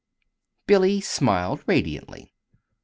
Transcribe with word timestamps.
_"Billy 0.65 0.99
smiled 0.99 1.63
radiantly. 1.67 2.33